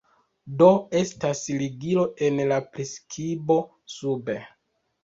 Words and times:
Do, 0.61 0.69
estas 1.01 1.43
ligilo 1.65 2.07
en 2.29 2.45
la 2.53 2.59
priskibo 2.73 3.63
sube 3.99 4.43